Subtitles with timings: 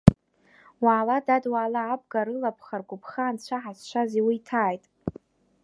[0.83, 4.83] Уаала, дад, уаала, абга рылыԥха-ргәыԥха Анцәа ҳазшаз иуиҭааит.